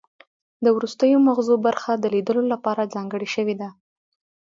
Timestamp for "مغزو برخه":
1.27-1.91